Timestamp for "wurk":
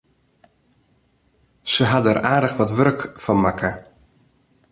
2.77-2.99